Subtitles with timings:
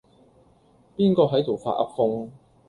[0.97, 2.29] 邊個係度發噏風